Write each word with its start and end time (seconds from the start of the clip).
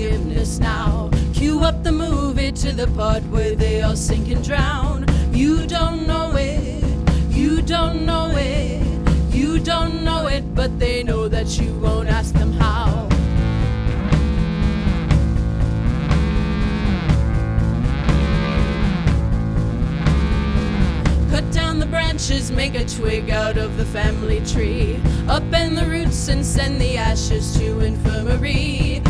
Forgiveness 0.00 0.58
now. 0.58 1.10
Cue 1.34 1.60
up 1.60 1.82
the 1.82 1.92
movie 1.92 2.52
to 2.52 2.72
the 2.72 2.86
part 2.88 3.22
where 3.24 3.54
they 3.54 3.82
all 3.82 3.96
sink 3.96 4.28
and 4.28 4.42
drown. 4.44 5.06
You 5.32 5.66
don't 5.66 6.06
know 6.06 6.32
it, 6.36 6.84
you 7.30 7.62
don't 7.62 8.06
know 8.06 8.30
it, 8.34 8.82
you 9.34 9.58
don't 9.58 10.04
know 10.04 10.26
it, 10.26 10.54
but 10.54 10.78
they 10.78 11.02
know 11.02 11.28
that 11.28 11.58
you 11.58 11.72
won't 11.74 12.08
ask 12.08 12.34
Down 21.52 21.80
the 21.80 21.86
branches, 21.86 22.52
make 22.52 22.76
a 22.76 22.84
twig 22.84 23.30
out 23.30 23.58
of 23.58 23.76
the 23.76 23.84
family 23.84 24.40
tree. 24.46 25.00
Upend 25.26 25.76
the 25.76 25.84
roots 25.84 26.28
and 26.28 26.46
send 26.46 26.80
the 26.80 26.96
ashes 26.96 27.58
to 27.58 27.80
infirmary. 27.80 29.02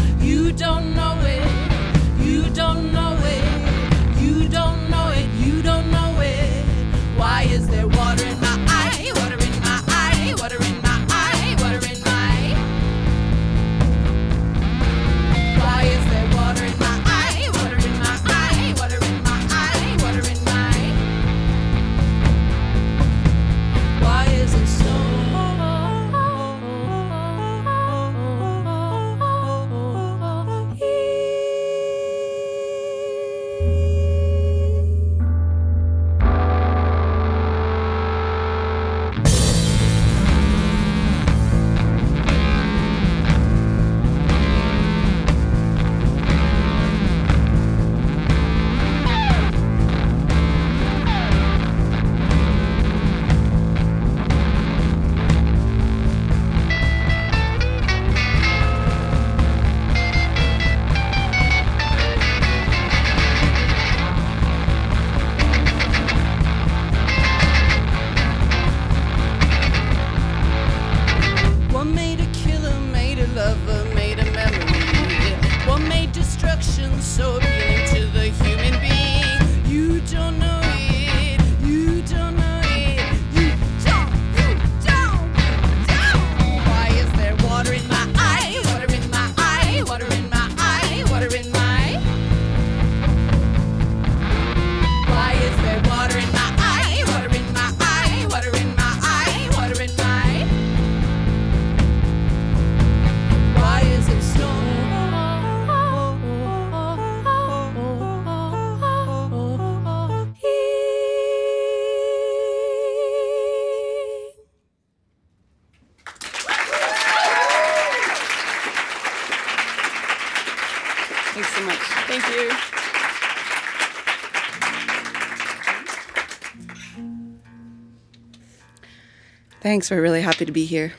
Thanks. 129.61 129.91
We're 129.91 130.01
really 130.01 130.23
happy 130.23 130.47
to 130.47 130.53
be 130.53 130.65
here. 130.65 130.95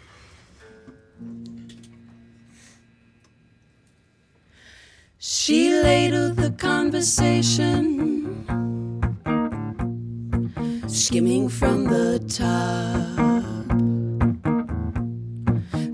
She 5.17 5.73
ladled 5.81 6.38
the 6.38 6.51
conversation, 6.51 8.45
skimming 10.88 11.49
from 11.49 11.85
the 11.85 12.19
top. 12.27 13.22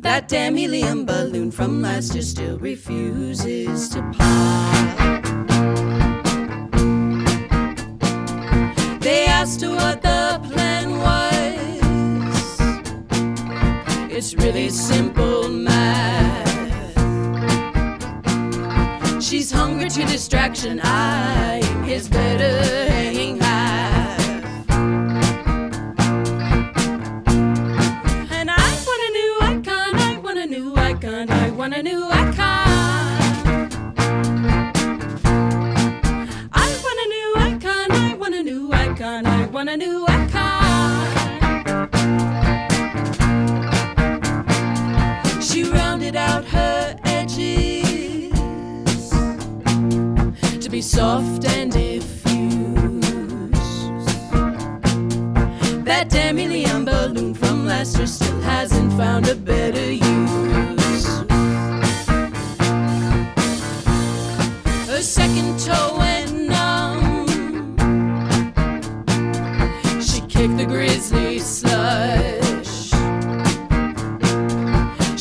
That 0.01 0.27
damn 0.27 0.55
helium 0.55 1.05
balloon 1.05 1.51
from 1.51 1.81
last 1.81 2.13
year 2.13 2.23
still 2.23 2.57
refuses 2.59 3.89
to 3.89 4.01
pop. 4.13 4.76
It's 14.29 14.35
really 14.35 14.69
simple 14.69 15.47
math. 15.47 16.43
She's 19.23 19.49
hungry 19.49 19.89
to 19.89 20.03
distraction. 20.05 20.81
I 20.83 20.96
soft 50.97 51.45
and 51.45 51.71
diffuse. 51.71 52.25
That 55.85 56.09
damn 56.09 56.37
helium 56.37 56.85
balloon 56.85 57.35
from 57.35 57.67
last 57.67 57.97
year 57.97 58.07
still 58.07 58.41
hasn't 58.41 58.91
found 58.93 59.29
a 59.29 59.35
better 59.35 59.91
use. 59.91 60.06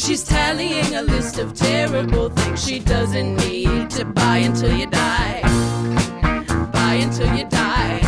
She's 0.06 0.22
tallying 0.22 0.94
a 0.94 1.02
list 1.02 1.38
of 1.38 1.52
terrible 1.52 2.30
things 2.30 2.64
she 2.64 2.78
doesn't 2.78 3.34
need 3.38 3.90
to 3.90 4.04
buy 4.04 4.36
until 4.36 4.72
you 4.72 4.86
die. 4.86 5.40
Buy 6.72 6.94
until 7.02 7.36
you 7.36 7.44
die. 7.46 8.00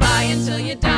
Buy 0.00 0.22
until 0.22 0.58
you 0.58 0.76
die. 0.76 0.91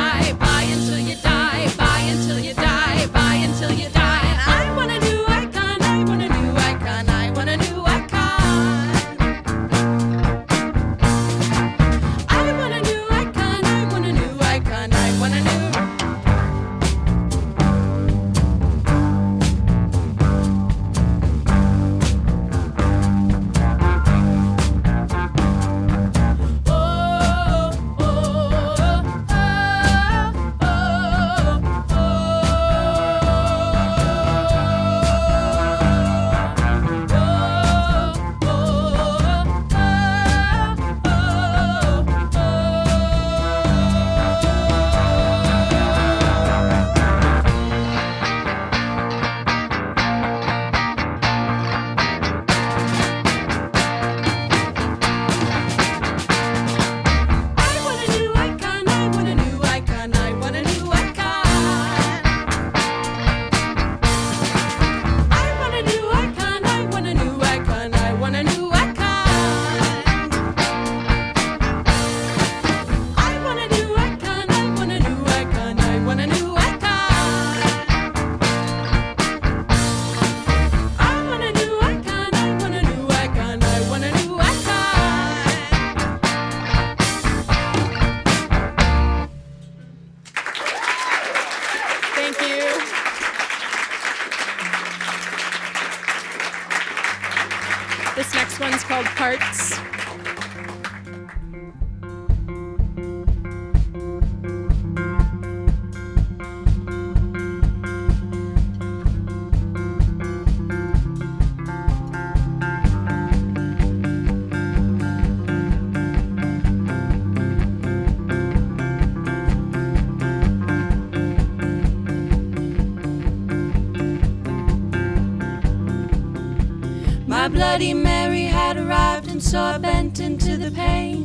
Bloody 127.55 127.93
Mary 127.93 128.43
had 128.43 128.75
arrived, 128.75 129.31
and 129.31 129.41
so 129.41 129.61
I 129.61 129.77
bent 129.77 130.19
into 130.19 130.57
the 130.57 130.71
pain. 130.71 131.21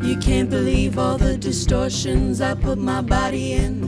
You 0.00 0.16
can't 0.18 0.48
believe 0.48 0.96
all 0.96 1.18
the 1.18 1.36
distortions 1.36 2.40
I 2.40 2.54
put 2.54 2.78
my 2.78 3.00
body 3.00 3.54
in. 3.54 3.80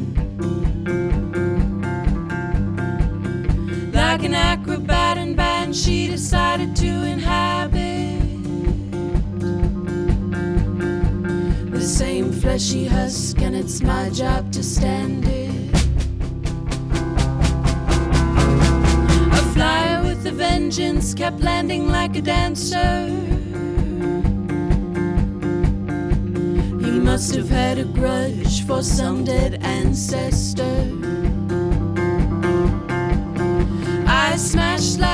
Like 3.92 4.24
an 4.24 4.34
acrobat 4.34 5.16
and 5.16 5.36
band, 5.36 5.76
she 5.76 6.08
decided 6.08 6.74
to 6.74 6.86
inhabit 6.86 8.20
the 11.70 11.80
same 11.80 12.32
fleshy 12.32 12.86
husk, 12.86 13.40
and 13.40 13.54
it's 13.54 13.80
my 13.80 14.10
job 14.10 14.50
to 14.52 14.62
stand 14.64 15.24
it. 15.28 15.41
Vengeance 20.72 21.12
kept 21.12 21.40
landing 21.40 21.88
like 21.88 22.16
a 22.16 22.22
dancer. 22.22 23.06
He 26.80 26.98
must 26.98 27.34
have 27.34 27.50
had 27.50 27.76
a 27.76 27.84
grudge 27.84 28.64
for 28.66 28.82
some 28.82 29.22
dead 29.22 29.62
ancestor. 29.62 30.88
I 34.06 34.36
smashed 34.36 34.98
last 34.98 35.11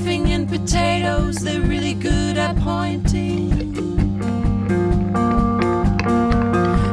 stuffing 0.00 0.32
and 0.32 0.48
potatoes, 0.48 1.36
they're 1.36 1.60
really 1.60 1.92
good 1.92 2.38
at 2.38 2.56
pointing. 2.56 3.52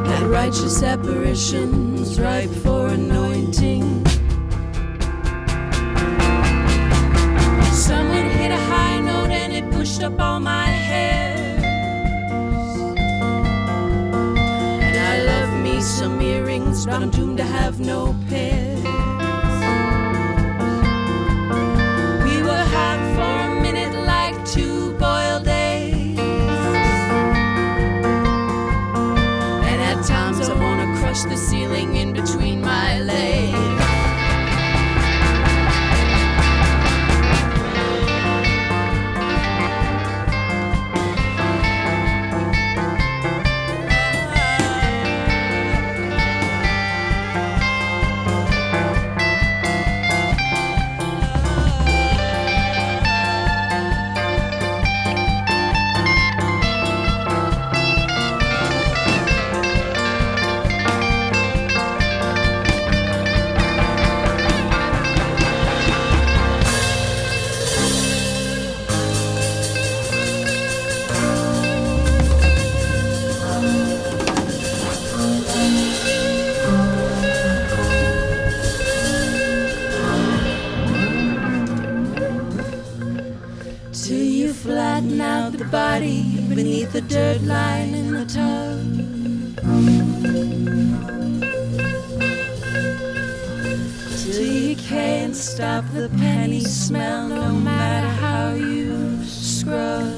At 0.06 0.24
righteous 0.28 0.82
apparitions, 0.82 2.20
ripe 2.20 2.50
for 2.50 2.88
anointing. 2.88 4.04
Someone 7.72 8.28
hit 8.40 8.50
a 8.50 8.62
high 8.72 9.00
note 9.00 9.30
and 9.30 9.52
it 9.54 9.70
pushed 9.72 10.02
up 10.02 10.20
all 10.20 10.40
my 10.40 10.66
hairs. 10.66 11.62
And 14.86 14.98
I 14.98 15.22
love 15.24 15.62
me 15.62 15.80
some 15.80 16.20
earrings, 16.20 16.84
but 16.84 17.02
I'm 17.02 17.10
doomed 17.10 17.38
to 17.38 17.44
have 17.44 17.80
no 17.80 18.14
pairs. 18.28 18.67
Ceiling 31.68 31.96
in 31.96 32.12
between 32.12 32.60
my 32.60 33.00
legs. 33.00 33.27
The 87.00 87.08
dirt 87.14 87.42
line 87.42 87.94
in 87.94 88.12
the 88.12 88.24
tub. 88.26 88.78
Till 94.18 94.42
you 94.42 94.74
can't 94.74 95.36
stop 95.36 95.84
the 95.92 96.08
penny 96.18 96.60
smell 96.60 97.28
no 97.28 97.52
matter 97.52 98.08
how 98.08 98.54
you 98.54 99.22
scrub. 99.22 100.12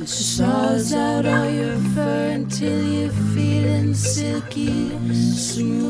It 0.00 0.08
saws 0.08 0.92
out 0.94 1.26
all 1.26 1.50
your 1.50 1.78
fur 1.94 2.30
until 2.34 2.82
you're 2.84 3.10
feeling 3.34 3.94
silky 3.94 4.90
smooth. 5.24 5.80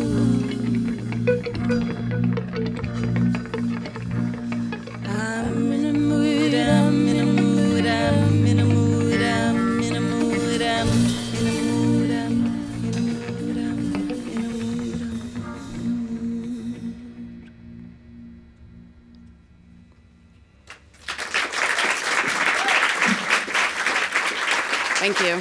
Thank 25.00 25.18
you. 25.20 25.36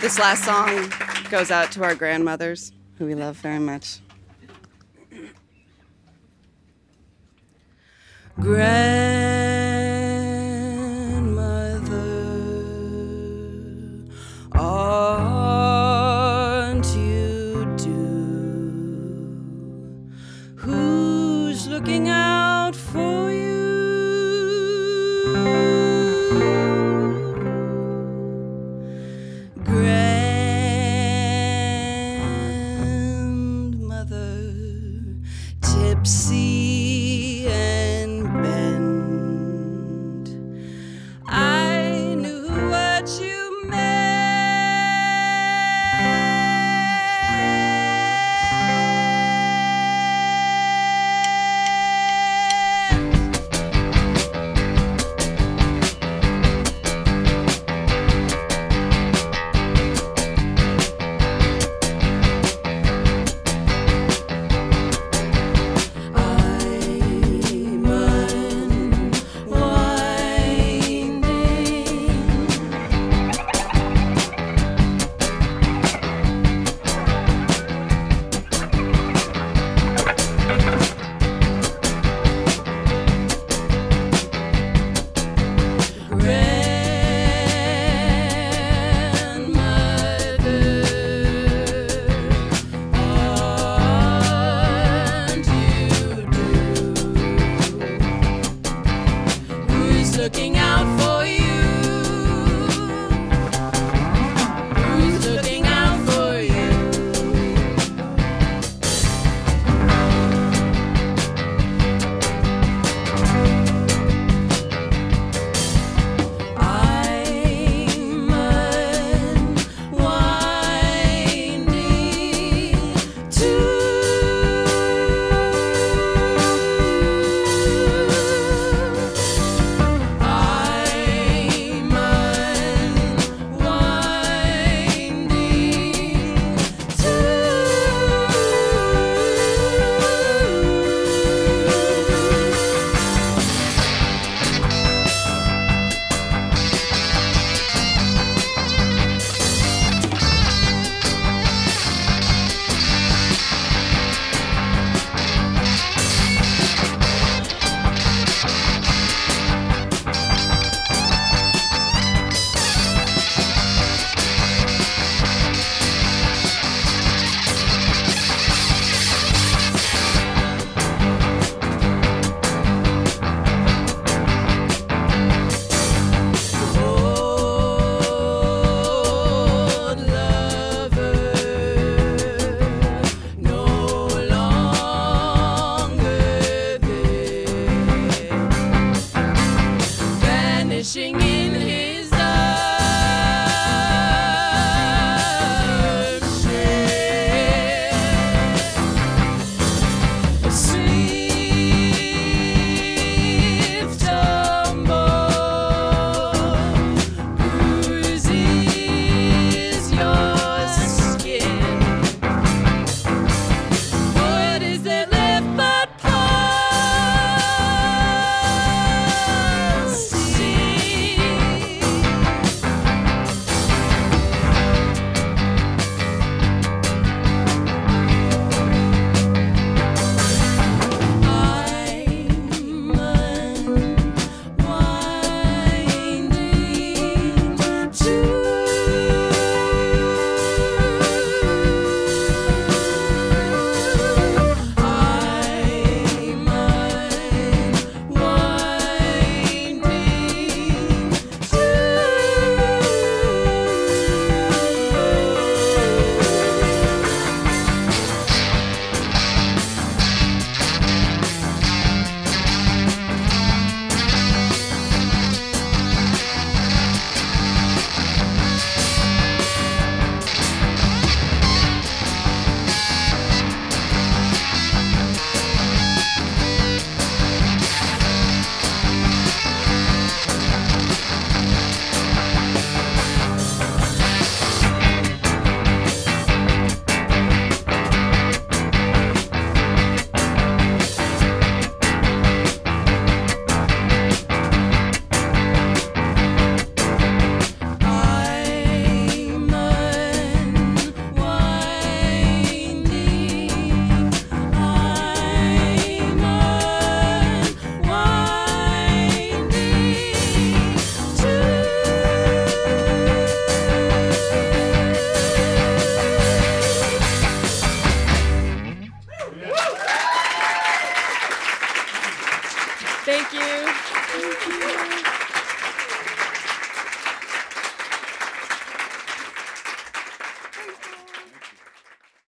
This 0.00 0.18
last 0.18 0.42
song 0.42 0.90
goes 1.30 1.50
out 1.50 1.70
to 1.72 1.84
our 1.84 1.94
grandmothers, 1.94 2.72
who 2.96 3.04
we 3.04 3.14
love 3.14 3.36
very 3.36 3.58
much. 3.58 3.98
Grandmother, 8.40 9.03